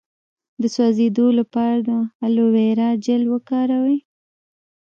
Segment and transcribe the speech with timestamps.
[0.61, 1.89] د سوځیدو لپاره د
[2.25, 3.97] الوویرا جیل وکاروئ